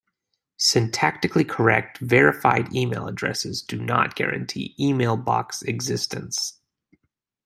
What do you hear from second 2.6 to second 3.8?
email addresses do